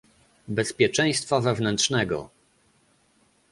[0.47, 2.29] Bezpieczeństwa Wewnętrznego